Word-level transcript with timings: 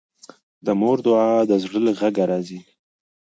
د 0.65 0.67
مور 0.79 0.97
دعا 1.05 1.31
د 1.49 1.51
زړه 1.63 1.79
له 1.85 1.91
غږه 1.99 2.23
راځي 2.31 2.59